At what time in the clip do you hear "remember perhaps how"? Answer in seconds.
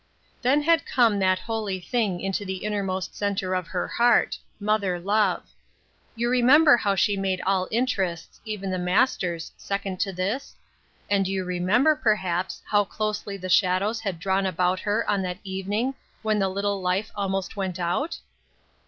11.45-12.83